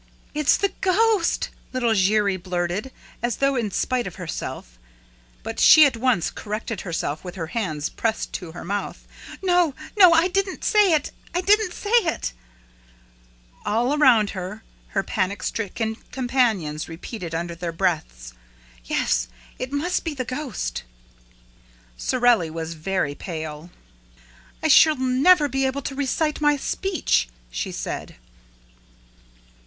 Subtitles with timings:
[0.33, 4.79] "It's the ghost!" little Giry blurted, as though in spite of herself;
[5.43, 9.05] but she at once corrected herself, with her hands pressed to her mouth:
[9.43, 10.11] "No, no!
[10.11, 11.11] I, didn't say it!
[11.35, 12.33] I didn't say it!"
[13.63, 18.33] All around her, her panic stricken companions repeated under their breaths:
[18.83, 19.27] "Yes
[19.59, 20.81] it must be the ghost!"
[21.95, 23.69] Sorelli was very pale.
[24.63, 28.15] "I shall never be able to recite my speech," she said.